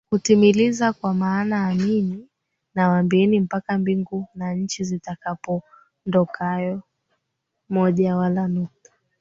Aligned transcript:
kutimiliza 0.09 0.93
Kwa 0.93 1.13
maana 1.13 1.67
amini 1.67 2.27
nawaambia 2.75 3.41
Mpaka 3.41 3.77
mbingu 3.77 4.27
na 4.35 4.53
nchi 4.53 4.83
zitakapoondokayodi 4.83 6.81
moja 7.69 8.15
wala 8.15 8.47
nukta 8.47 8.91